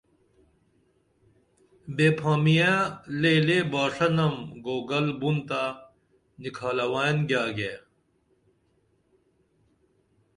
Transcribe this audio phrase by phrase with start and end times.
[1.95, 2.71] بے پھامیے
[3.21, 4.35] لےلے باݜہ نم
[4.65, 5.61] گوگل بُن تہ
[6.41, 7.73] نِکھالوئین گیاگیے